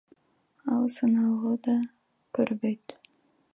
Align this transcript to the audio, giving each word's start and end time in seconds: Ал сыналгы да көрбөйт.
Ал 0.75 0.85
сыналгы 0.93 1.53
да 1.69 1.75
көрбөйт. 2.39 2.85